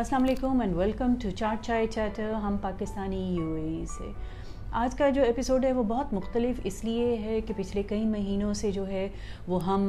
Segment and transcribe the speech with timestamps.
[0.00, 4.10] السلام علیکم and welcome to chaat chai chatter ہم پاکستانی یو اے ای سے
[4.72, 8.54] آج کا جو ایپیسوڈ ہے وہ بہت مختلف اس لیے ہے کہ پچھلے کئی مہینوں
[8.54, 9.08] سے جو ہے
[9.48, 9.89] وہ ہم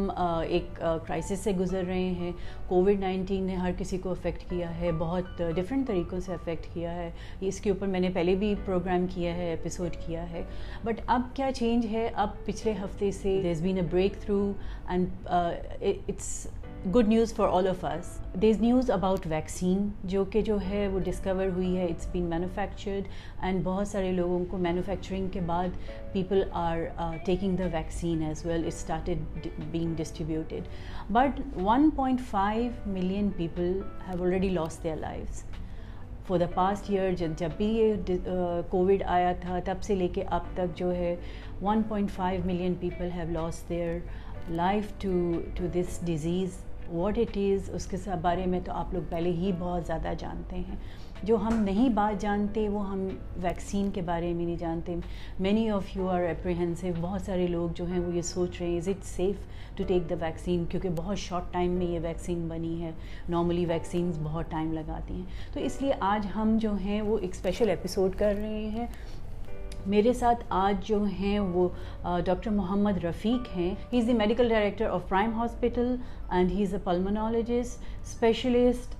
[0.47, 2.31] ایک کرائسس سے گزر رہے ہیں
[2.67, 6.93] کووڈ نائنٹین نے ہر کسی کو افیکٹ کیا ہے بہت ڈفرینٹ طریقوں سے افیکٹ کیا
[6.95, 7.09] ہے
[7.41, 10.43] اس کے اوپر میں نے پہلے بھی پروگرام کیا ہے ایپیسوڈ کیا ہے
[10.83, 14.51] بٹ اب کیا چینج ہے اب پچھلے ہفتے سے these been a breakthrough
[14.87, 16.47] and it's
[16.93, 18.09] good news for all of us
[18.41, 22.23] the is news about vaccine جو کہ جو ہے وہ ڈسکور ہوئی ہے اٹس بین
[22.29, 23.07] مینوفیکچرڈ
[23.41, 25.77] اینڈ بہت سارے لوگوں کو مینوفیکچرنگ کے بعد
[26.13, 26.77] people are
[27.25, 30.67] taking the vaccine as well started being distributed
[31.09, 33.79] but one point five million people
[34.07, 35.43] have already lost their lives
[36.27, 38.11] for the past year جب بھی یہ
[38.69, 41.15] کووڈ آیا تھا تب سے لے کے اب تک جو ہے
[41.61, 43.97] one point five million people have lost their
[44.51, 45.11] life to
[45.55, 49.51] to this disease what it is اس کے بارے میں تو آپ لوگ پہلے ہی
[49.59, 50.75] بہت زیادہ جانتے ہیں
[51.23, 53.07] جو ہم نہیں بات جانتے وہ ہم
[53.41, 54.95] ویکسین کے بارے میں نہیں جانتے
[55.39, 58.77] many of you are apprehensive بہت سارے لوگ جو ہیں وہ یہ سوچ رہے ہیں
[58.77, 62.81] is it safe to take the vaccine کیونکہ بہت شارٹ ٹائم میں یہ ویکسین بنی
[62.81, 62.91] ہے
[63.29, 67.31] نارملی ویکسینز بہت ٹائم لگاتی ہیں تو اس لیے آج ہم جو ہیں وہ ایک
[67.31, 68.85] اسپیشل ایپیسوڈ کر رہے ہیں
[69.87, 71.67] میرے ساتھ آج جو ہیں وہ
[72.25, 75.95] ڈاکٹر محمد رفیق ہیں he is the medical director of Prime Hospital
[76.29, 78.95] and he is a pulmonologist specialist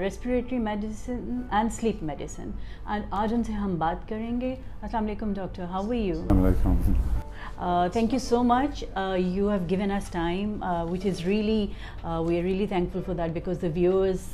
[0.00, 1.40] respiratory medicine
[1.50, 2.50] and sleep medicine
[2.86, 6.22] and آج ان سے ہم بات کریں گے السلام علیکم doctor how you
[7.92, 9.50] thank you so much you
[9.50, 11.66] have given us time which is really
[12.04, 14.26] we are really thankful for that because the viewers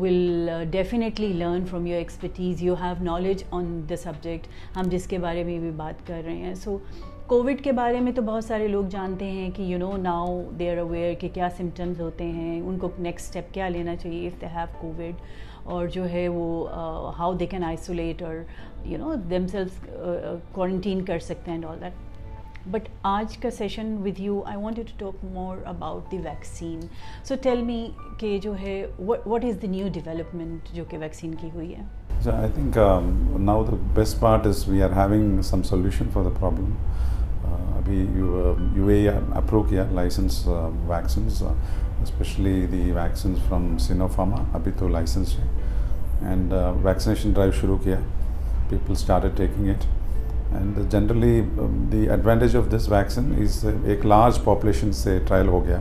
[0.00, 5.18] will definitely learn from your expertise you have knowledge on the subject ہم جس کے
[5.18, 6.76] بارے میں بھی بات کر رہے ہیں سو
[7.26, 10.70] کووڈ کے بارے میں تو بہت سارے لوگ جانتے ہیں کہ you know now they
[10.70, 14.40] are aware کہ کیا سمٹمز ہوتے ہیں ان کو نیکسٹ اسٹیپ کیا لینا چاہیے ایف
[14.40, 15.20] دے ہیو کووڈ
[15.64, 18.34] اور جو ہے وہ ہاؤ دے کین آئسولیٹ اور
[18.84, 19.78] you know them sales
[20.52, 22.11] quarantine کر سکتے ہیں اینڈ آل دیٹ
[22.70, 26.80] بٹ آج کا session with you I want to talk more about the vaccine
[27.24, 27.86] so tell me
[28.18, 32.50] کہ جو ہے what is the new development جو کہ ویکسین کی ہوئی ہے I
[32.54, 32.78] think
[33.40, 36.74] now the best part is we are having some solution for the problem
[37.76, 38.06] ابھی
[38.76, 40.46] U A approve کیا licence
[40.88, 41.42] vaccines
[42.02, 45.46] especially the vaccines from Sinopharm ابھی تو licence ہے
[46.28, 46.52] اینڈ
[46.82, 47.96] ویکسینیشن ڈرائیو شروع کیا
[48.68, 49.86] people start taking it
[50.54, 51.40] and generally
[51.92, 53.66] the advantage of this vaccine is
[53.84, 55.80] ایک large population سے trial ہو گیا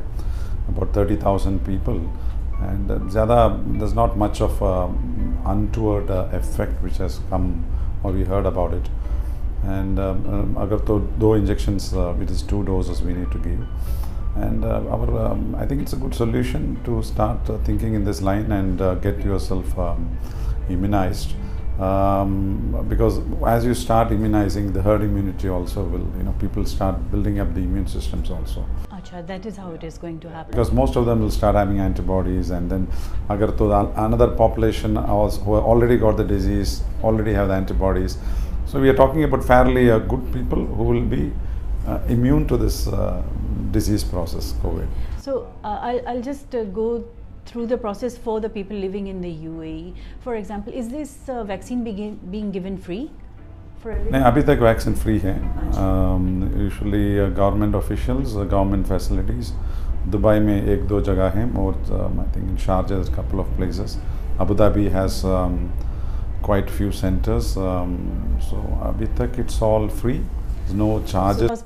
[0.67, 1.97] about thirty thousand people
[2.61, 3.57] and زیادہ
[3.81, 4.63] does not much of
[4.63, 6.83] effect
[6.83, 7.51] which has come
[8.01, 8.89] اور we heard about it
[9.67, 13.61] and اگر تو دو injections what is two doses we need to give
[14.35, 19.25] and I think it's a good solution to start thinking in this line and get
[19.25, 19.79] yourself
[20.69, 21.50] immunised
[21.81, 25.09] because as you starts the ہرڈیٹ
[27.11, 27.95] building اپنگیبیز
[32.69, 32.85] then
[33.29, 33.49] اگر
[33.97, 34.75] اندر bodies
[38.71, 40.67] so we are talking about fairly a good peoples
[47.45, 49.09] through the process for the people
[54.11, 55.37] نہیں ابھی تک vaccine free ہے
[57.37, 59.53] government officials government facilities
[60.13, 61.45] Dubai میں ایک دو جگہ ہیں
[70.73, 71.63] نوجلس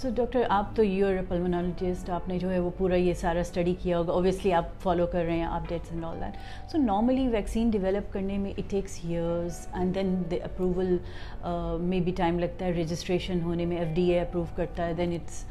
[0.02, 3.40] سو ڈاکٹر آپ تو یو ایر پلمنالوجسٹ آپ نے جو ہے وہ پورا یہ سارا
[3.40, 6.78] اسٹڈی کیا ہوگا اوبیسلی آپ فالو کر رہے ہیں updates dates and all that so
[6.78, 10.98] normally vaccine develop کرنے میں it takes years and then they approval
[11.82, 15.14] میں بھی ٹائم لگتا ہے رجسٹریشن ہونے میں ایف ڈی اے اپروو کرتا ہے then
[15.14, 15.44] it's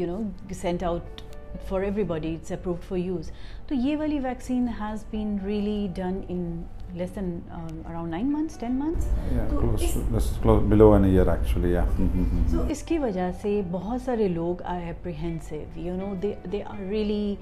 [0.00, 0.20] you know
[0.54, 1.22] sent out
[1.68, 3.30] for everybody it's approved for use
[3.66, 6.62] تو یہ والی vaccine has been really done in
[6.94, 7.38] less then
[7.50, 12.70] around nine months ten months below an year actually تو mm-hmm, mm-hmm.
[12.70, 17.34] اس کی وجہ سے بہت سارے لوگ are apprehensive you know they they are really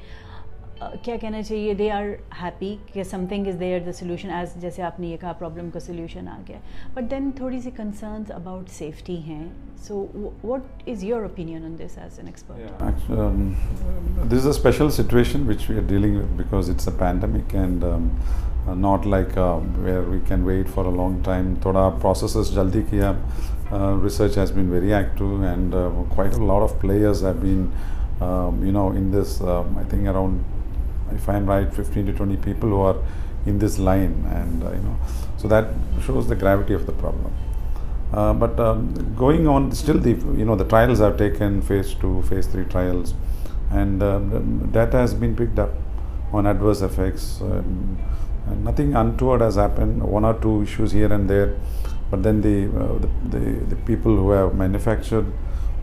[1.02, 2.04] کیا کہنا چاہیے دے آر
[2.42, 5.70] ہیپی کہ something is there the solution as جیسے آپ نے یہ کہا پرابلم
[5.70, 6.58] کا سلیوشن آ گیا
[6.94, 9.44] بٹ دین تھوڑی سی کنسرنز اباؤٹ سیفٹی ہیں
[9.82, 10.04] so
[10.44, 13.10] what is your opinion on this as an expert
[14.30, 17.84] this is a special situation which we are dealing with because it's a pandemic and
[18.76, 19.38] not like
[19.78, 23.12] where we can wait for a long time تھوڑا processes جلدی کیا
[24.02, 25.74] research has been very active and
[26.14, 27.66] quite lot of players have been
[28.20, 30.57] you know in this I think around
[31.10, 32.94] if I am right fifteen to twenty people who are
[33.46, 34.94] in this line and you know
[35.38, 35.64] so that
[36.06, 38.60] show is the gravity of the problem but
[39.20, 40.14] going on still the
[40.68, 43.12] trials are taken phase two phase three trials
[43.70, 44.02] and
[44.72, 47.42] data has begun adverse effects
[48.64, 51.46] nothing and hasn't one or two issues here and there
[52.10, 54.18] but then the people
[54.54, 55.24] manufactured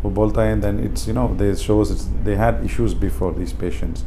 [0.03, 0.53] وہ بولتا ہے
[2.25, 4.03] had issues before these patients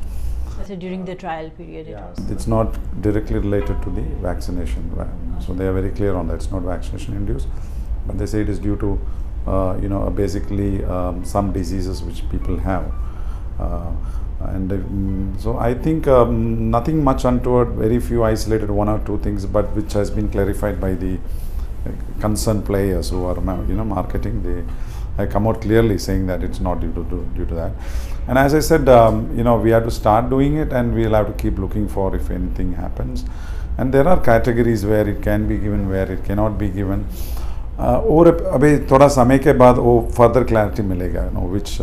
[0.68, 1.98] So during the trial period,
[2.28, 4.92] it's not directly related to the vaccination.
[4.98, 6.34] Uh, so they are very clear on that.
[6.34, 7.48] It's not vaccination induced,
[8.06, 12.84] but they say it is due to uh, basically um, some diseases which people have.
[13.58, 13.92] Uh,
[14.42, 19.46] mm, so I think um, nothing much untoward, very few isolated one or two things,
[19.46, 21.18] but which has been clarified by the
[22.20, 24.42] concerned players who are marketing.
[25.16, 27.72] They come out clearly saying that it's not due to that.
[28.28, 28.88] And as a set
[28.88, 31.86] you know we are to start doing it and we'll have to keep looking
[31.86, 33.24] for if anything happens
[33.78, 37.02] and there are categories where it can be given where it کی not be gone
[37.78, 41.80] اور ابھی تھوڑا سمے کے بعد وہ further clarity ملے گا نو which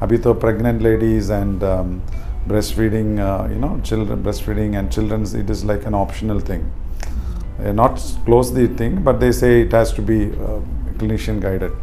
[0.00, 1.64] ابھی تو pregnant ladies and
[2.48, 7.72] breast feeding you know children breast feeding and childrens it is like an optional thing
[7.74, 10.18] not close the thing but they say it has to be
[10.98, 11.82] clinician guided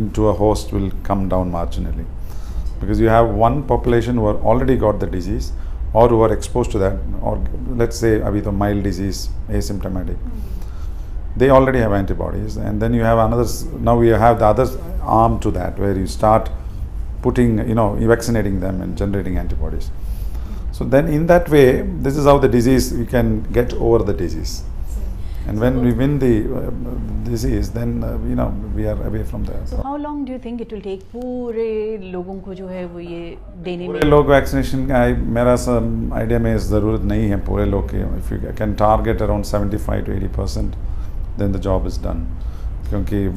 [0.00, 2.04] into a host will come down marginally.
[2.80, 5.52] Because you have one population who are already got the disease
[5.92, 10.16] or who are exposed to that, or let's say with a mild disease, asymptomatic.
[10.16, 11.38] Mm-hmm.
[11.38, 13.48] They already have antibodies, and then you have another,
[13.78, 14.66] now we have the other
[15.02, 16.50] arm to that where you start
[17.22, 17.56] putting,
[18.06, 19.90] vaccinating them and generating antibodies.
[20.72, 24.12] So then in that way, this is how the disease, you can get over the
[24.12, 24.64] disease.
[25.46, 26.34] لوگ
[34.26, 34.86] vaccination
[35.18, 35.78] میرا ایسا
[36.10, 40.28] idea میں ضرورت نہیں ہے پورے لوگ eighty
[41.38, 42.24] then the job is done
[42.88, 43.28] کیونکہ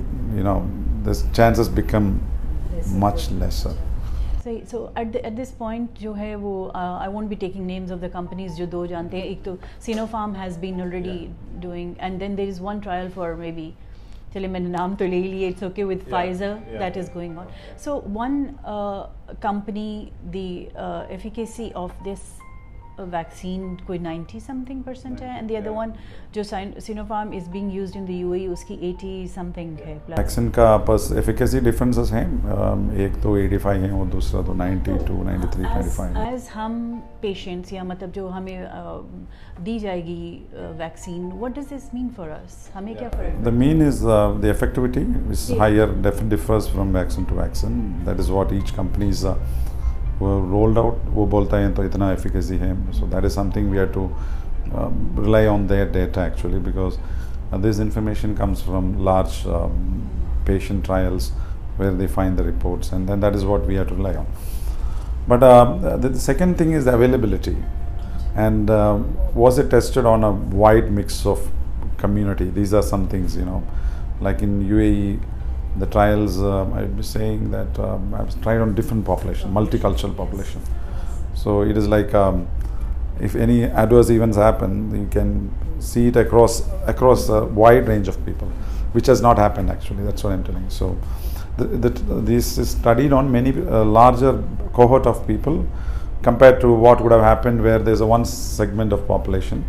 [4.48, 8.02] صحیح so at at this point جو ہے وہ I won't be taking names of
[8.02, 9.56] the companies جو دو جانتے ہیں ایک تو
[9.80, 11.26] Sinopharm has been already
[11.62, 13.70] doing and then there is one trial for maybe
[14.34, 17.46] چلے میں نے نام تو لے لیے it's okay with Pfizer that is going on
[17.84, 18.44] so one
[19.42, 19.90] company
[20.34, 22.40] the efficacy of this
[23.00, 25.90] vaccine کوئی ninety something percent ہے and the other one
[26.34, 29.98] جو Sinopharm is being used in the U A اس کی eighty something ہے
[30.08, 34.54] vaccine کا آپس efficacy differences ہیں um, ایک تو ایٹی فائیو ہیں اور دوسرا تو
[34.54, 39.00] ninety two ninety three ninety five as ہم پیشنٹس یا مطلب جو ہمیں uh,
[39.66, 40.40] دی جائے گی
[40.78, 45.04] vaccine what does this mean for us ہمیں کیا فرق the main is the افیکٹیویٹی
[45.30, 45.94] is higher
[46.02, 49.26] differs from vaccine to vaccine that is what each companies
[50.20, 53.70] وہ رولڈ آؤٹ وہ بولتا ہے تو اتنا ایفیکیسی ہے so that is something
[53.70, 54.08] we are to
[55.18, 56.98] rely on data actually because
[57.64, 59.48] this information comes from large
[60.46, 61.32] patient trials
[61.80, 64.26] where they find the reports and then that is what we are to rely on
[65.28, 67.54] but second thing is availability
[68.36, 68.72] and
[69.36, 71.40] was a tested on a wide mix of
[71.98, 73.60] community these are some things you know
[74.22, 75.16] like in U A E
[75.82, 76.44] the trials
[76.44, 78.72] on
[78.76, 80.60] different population multi cultural population
[81.36, 82.44] so it is like in
[83.22, 84.04] you
[85.12, 85.48] can
[85.80, 86.12] see
[86.16, 88.48] across wide range of people
[88.94, 90.70] which is nothing
[90.70, 90.94] so
[92.28, 93.52] this studied on many
[93.94, 94.32] larger
[94.72, 95.62] cohort of people
[96.24, 99.60] compare to what would have happen where the is a one segment of population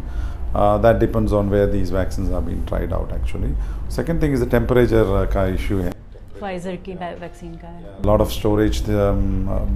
[0.51, 3.55] Uh, that depends on where these vaccines are being tried out actually.
[3.91, 6.41] Second thing is the temperature uh, ka issue thing
[6.41, 7.69] Pfizer کی vaccine کا
[8.07, 8.83] lot of storage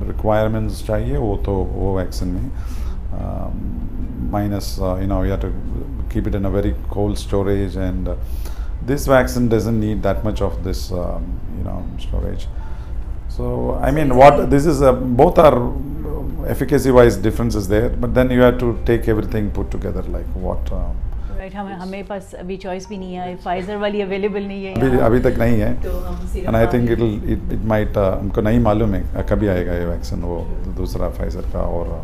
[0.00, 2.48] requirements چاہیے وہ تو وہ vaccine میں
[4.30, 4.68] minus
[6.12, 8.08] keep it in a very cold storage and
[8.88, 10.92] this vaccine doesn't need that much of this
[13.36, 14.82] so I mean what this is
[15.16, 15.52] بہت are
[16.50, 17.30] ابھی
[25.20, 25.74] تک نہیں ہے
[27.98, 30.42] uh, نہیں معلوم ہے کبھی آئے گا یہ ویکسین وہ
[30.76, 32.04] دوسرا فائزر کا اور uh,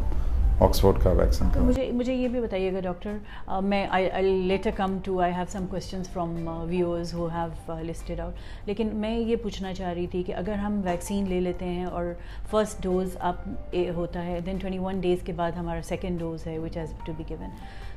[0.60, 3.60] آکسفورڈ کا ویکسین مجھے مجھے یہ بھی بتائیے گا ڈاکٹر
[3.62, 3.86] میں
[4.22, 6.48] later come to I have some questions from
[6.68, 10.80] views who have listed out لیکن میں یہ پوچھنا چاہ رہی تھی کہ اگر ہم
[10.84, 12.12] ویکسین لے لیتے ہیں اور
[12.50, 13.48] فرسٹ ڈوز اب
[13.96, 17.12] ہوتا ہے دین ٹوئنٹی ون ڈیز کے بعد ہمارا سیکنڈ ڈوز ہے which has to
[17.16, 17.50] be given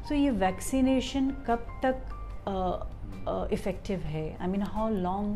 [0.08, 2.14] so یہ ویکسینیشن کب تک
[2.48, 5.34] افیکٹو ہے I mean how long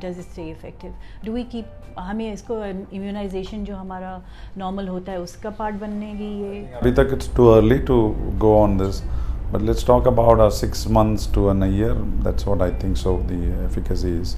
[0.00, 0.88] does it stay effective
[1.24, 4.16] do we keep ہمیں اس کو امیونائزیشن جو ہمارا
[4.56, 7.96] نارمل ہوتا ہے اس کا پارٹ بننے گی یہ ابھی تک it's too early to
[8.42, 9.02] go on this
[9.52, 13.18] but let's talk about are six months to an year that's what I think so
[13.28, 14.36] the efficacy is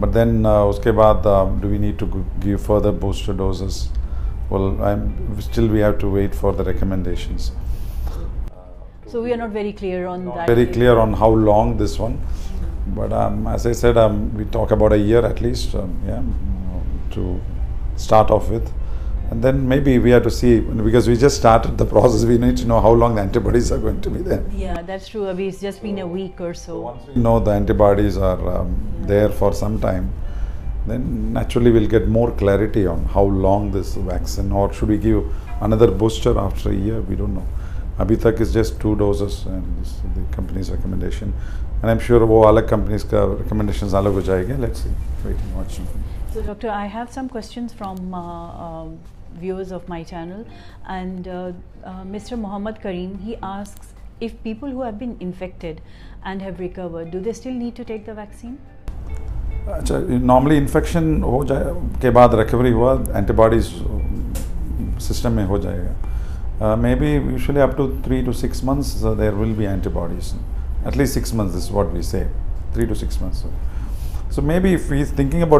[0.00, 1.26] but then اس کے بعد
[1.62, 2.06] do we need to
[2.44, 3.86] give further booster doses
[4.50, 4.96] well I
[5.38, 7.50] still we have to wait for the recommendations
[9.12, 9.72] so we are not very
[10.48, 12.16] very clear on how long this one
[12.94, 13.12] but
[13.74, 13.98] said
[14.34, 15.20] we talk about a
[15.40, 18.70] لیسٹارٹ off with
[19.42, 23.36] then maybe we Hare to see because we just start لانگی
[27.72, 28.36] bodies are
[29.08, 30.06] there for some time
[30.88, 31.00] then
[31.34, 35.22] naturally we'll get more clarity how long this vaccine اور should be give
[35.60, 37.40] another booster after year we don't know
[38.02, 38.42] ابھی تک
[42.28, 42.60] وہ الگ
[52.66, 53.20] الگ کریم
[60.08, 61.22] normally infection
[62.00, 63.68] کے بعد recovery ہوا اینٹی باڈیز
[65.00, 66.11] سسٹم میں ہو جائے گا
[66.62, 69.04] maybe usually up to three to six months
[69.04, 70.24] bodies
[70.84, 71.14] at least
[71.14, 71.34] six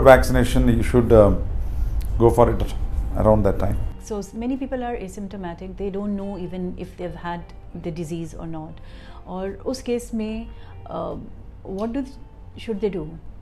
[0.06, 0.62] vaccination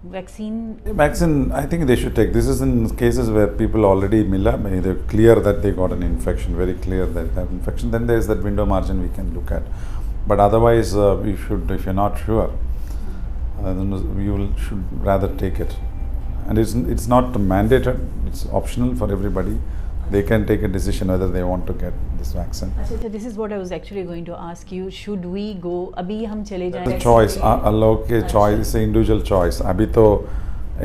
[0.03, 1.53] Vaccine,
[1.53, 2.33] I think they should take.
[2.33, 6.73] This is in cases where people already they're clear that they got an infection, very
[6.73, 7.91] clear that they have infection.
[7.91, 9.63] Then there's that window margin we can look at.
[10.27, 12.51] But otherwise, you uh, should, if you're not sure,
[13.59, 15.77] uh, then you should rather take it.
[16.47, 19.61] And it's not mandated, it's optional for everybody.
[20.11, 22.75] They can take a decision whether they want to get this vaccine.
[22.91, 24.91] So, this is what I was actually going to ask you.
[24.99, 25.79] Should we go?
[26.05, 26.85] Abhi hum chale jaye.
[26.91, 27.41] The choice,
[27.71, 29.65] a log ke choice, it's an individual choice.
[29.73, 30.07] Abhi to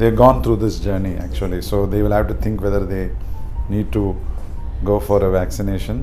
[0.00, 3.08] they gone through this journey so the ویلک whether they
[3.70, 4.12] need to
[4.86, 6.02] go فارسینیشن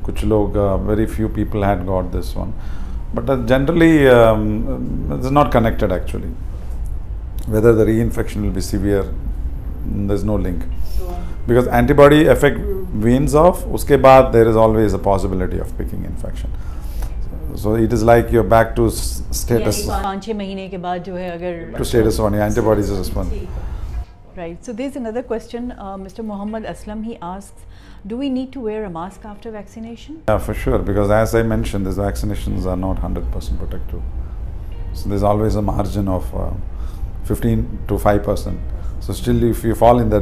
[0.02, 0.56] کچھ لوگ
[0.87, 2.50] very few people had got this one
[3.14, 6.32] but generally is not connected actually
[7.49, 9.02] whether the reinfection will be severe
[10.09, 10.64] there is no link
[11.47, 12.61] because antibody effect
[13.02, 18.04] wanes off اس کے بعد there is always a possibility of infection so it is
[18.04, 22.21] like your back to status پانچ چھ مہینے کے بعد جو ہے اگر to status
[22.21, 22.90] antibodies
[26.23, 27.02] Muhammad Aslam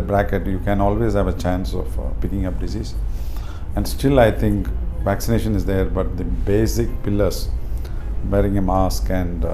[1.18, 1.72] بریکٹانس
[2.20, 2.94] picking up disease
[3.75, 4.68] and still I think
[5.06, 7.49] vaccination is there but the basic pillars
[8.30, 9.44] bearing a mask and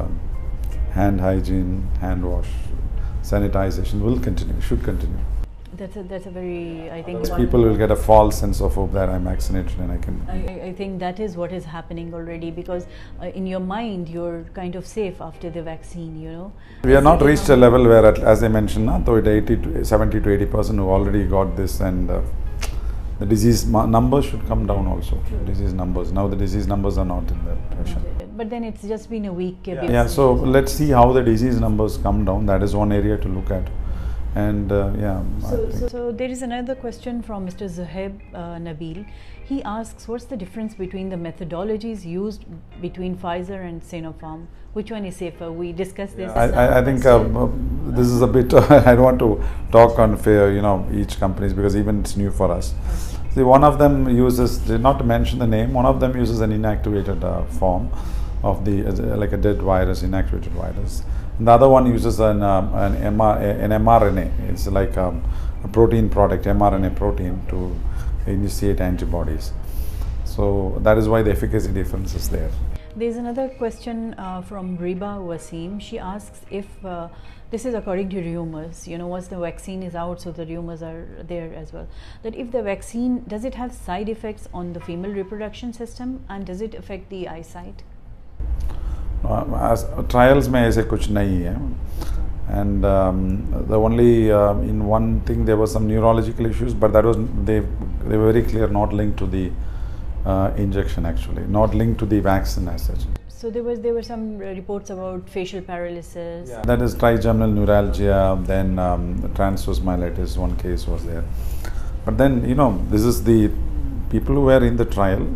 [0.97, 2.66] hand hygiene hand wash
[3.31, 5.19] sanitization will continue, should continue.
[5.77, 7.27] That's a, that's a very, I think.
[7.37, 10.23] People will get a false sense of hope that I'm vaccinated and I can.
[10.27, 12.87] I, I think that is what is happening already because
[13.21, 16.53] uh, in your mind you're kind of safe after the vaccine, you know.
[16.85, 20.33] We have not reached a level where, at, as I mentioned, though it's 70 to
[20.33, 22.11] 80 percent who already got this and.
[22.11, 22.23] Uh,
[23.19, 25.19] the disease numbers should come down also.
[25.29, 25.39] True.
[25.47, 26.13] Disease numbers.
[26.13, 28.01] Now the disease numbers are not in the pressure.
[28.37, 29.57] But then it's just been a week.
[29.65, 29.91] Yeah.
[29.91, 30.07] yeah.
[30.07, 32.45] So let's see how the disease numbers come down.
[32.47, 33.69] That is one area to look at.
[34.35, 35.23] And uh, yeah.
[35.41, 37.67] So, so, so there is another question from Mr.
[37.71, 39.07] Zaheb uh, Nabil.
[39.51, 40.33] میتھال
[53.65, 57.25] of them uses not mention the name one of them uses an inactivated
[57.59, 57.87] form
[58.43, 60.03] of دیویٹڈ virus
[60.03, 60.15] then
[63.71, 63.89] M
[63.89, 64.99] R eights like
[65.73, 67.73] protein product M R ایوٹین to
[68.27, 68.73] ایسے
[90.89, 91.55] کچھ نہیں ہے
[98.11, 102.53] not link to دیجیشن
[114.11, 114.35] people
[114.85, 115.15] trial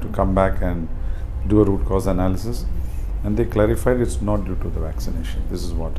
[0.02, 0.64] to come back
[1.48, 2.64] do road cause analysis
[4.22, 5.98] notes what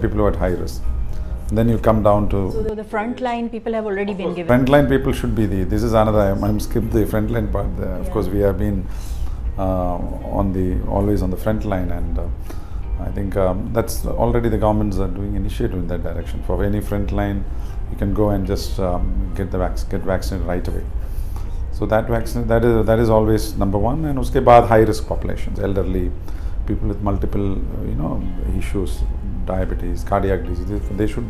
[0.02, 0.95] people with high risk
[1.52, 3.48] front line
[16.04, 17.40] direction فاری front line
[17.90, 18.82] you can go and just
[19.38, 19.56] get
[19.92, 20.06] get
[20.06, 20.70] right
[22.90, 26.10] is always number one اس کے بعد high risk populationally
[26.68, 27.40] people with multiple
[27.86, 28.18] you know
[28.54, 28.98] issues
[29.46, 31.24] diabetes cardiac they should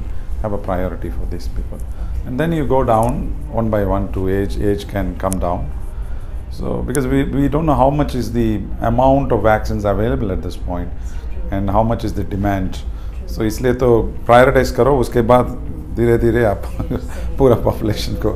[0.43, 1.83] have a priority for these people
[2.25, 3.25] and then you go down
[3.53, 5.65] one by one to age age can come down
[6.51, 8.47] so because we don't know how much is the
[8.81, 12.75] amount of vaccines available at this point and how much is the demand
[13.29, 13.89] so اس لیے تو
[14.25, 15.43] پرائیوریٹائز کرو اس کے بعد
[15.95, 16.67] دھیرے دھیرے آپ
[17.37, 18.35] پورا پاپولیشن کو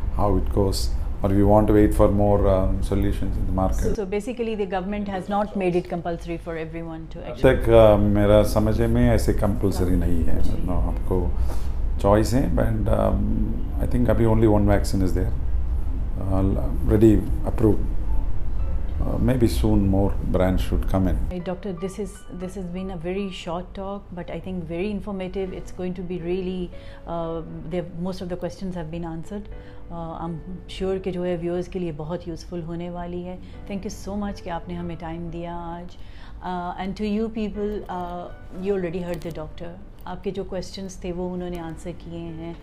[0.29, 2.01] میرا
[8.43, 10.39] سمجھ میں ایسے کمپلسری نہیں ہے
[10.67, 11.25] آپ کو
[12.01, 16.91] چوائس ہیں بینڈ آئی تھنک ابھی only one vaccine is there
[16.91, 17.15] ready
[17.45, 17.73] approve
[19.01, 20.59] maybe soon more brand
[21.45, 25.47] doctor this is this is been a very short talk but I think very informative
[25.57, 26.65] it's going to be really
[27.99, 29.47] most of the questions have been answered
[29.91, 30.37] I am
[30.67, 33.37] sure کہ جو ہے viewers کے لیے بہت useful ہونے والی ہے
[33.67, 35.97] thank you so much کہ آپ نے ہمیں ٹائم دیا آج
[36.43, 39.73] and to you people you all ready hear the doctor
[40.05, 42.53] آپ کے جو کویشچنس تھے وہ انہوں نے آنسر کیے ہیں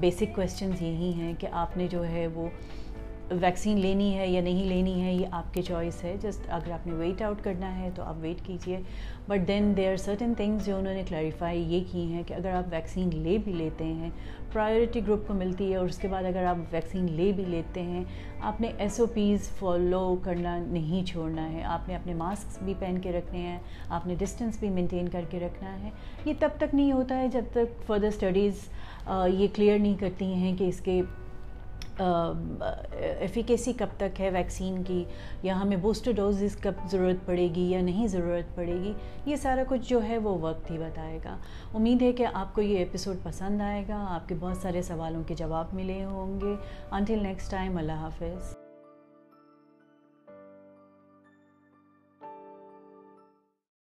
[0.00, 2.48] بیسک کویشچنز یہی ہیں کہ آپ نے جو ہے وہ
[3.30, 6.86] ویکسین لینی ہے یا نہیں لینی ہے یہ آپ کے چوائس ہے جسٹ اگر آپ
[6.86, 8.80] نے ویٹ آؤٹ کرنا ہے تو آپ ویٹ کیجیے
[9.28, 12.54] but then they are certain things جو انہوں نے کلیریفائی یہ کی ہیں کہ اگر
[12.54, 14.10] آپ ویکسین لے بھی لیتے ہیں
[14.52, 17.82] پرائیورٹی گروپ کو ملتی ہے اور اس کے بعد اگر آپ ویکسین لے بھی لیتے
[17.82, 18.04] ہیں
[18.40, 22.74] آپ نے ایس او پیز فالو کرنا نہیں چھوڑنا ہے آپ نے اپنے ماسک بھی
[22.78, 25.90] پہن کے رکھنے ہیں آپ نے ڈسٹینس بھی مینٹین کر کے رکھنا ہے
[26.24, 28.68] یہ تب تک نہیں ہوتا ہے جب تک فردر اسٹڈیز
[29.26, 31.00] یہ کلیئر نہیں کرتی ہیں کہ اس کے
[32.00, 35.04] ایفیکیسی کب تک ہے ویکسین کی
[35.42, 38.92] یا ہمیں بوسٹر ڈوزز کب ضرورت پڑے گی یا نہیں ضرورت پڑے گی
[39.26, 41.36] یہ سارا کچھ جو ہے وہ وقت ہی بتائے گا
[41.74, 45.22] امید ہے کہ آپ کو یہ ایپیسوڈ پسند آئے گا آپ کے بہت سارے سوالوں
[45.24, 46.54] کے جواب ملے ہوں گے
[46.90, 48.54] انٹل نیکسٹ ٹائم اللہ حافظ